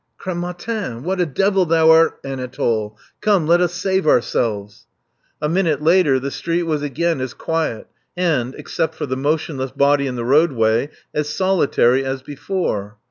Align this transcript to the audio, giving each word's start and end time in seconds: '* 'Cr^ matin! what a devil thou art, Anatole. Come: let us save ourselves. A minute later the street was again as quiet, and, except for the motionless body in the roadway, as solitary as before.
'* 0.11 0.19
'Cr^ 0.19 0.35
matin! 0.35 1.03
what 1.03 1.21
a 1.21 1.27
devil 1.27 1.63
thou 1.67 1.91
art, 1.91 2.17
Anatole. 2.23 2.97
Come: 3.21 3.45
let 3.45 3.61
us 3.61 3.75
save 3.75 4.07
ourselves. 4.07 4.87
A 5.39 5.47
minute 5.47 5.79
later 5.79 6.19
the 6.19 6.31
street 6.31 6.63
was 6.63 6.81
again 6.81 7.21
as 7.21 7.35
quiet, 7.35 7.85
and, 8.17 8.55
except 8.55 8.95
for 8.95 9.05
the 9.05 9.15
motionless 9.15 9.69
body 9.71 10.07
in 10.07 10.15
the 10.15 10.25
roadway, 10.25 10.89
as 11.13 11.29
solitary 11.29 12.03
as 12.03 12.23
before. 12.23 12.97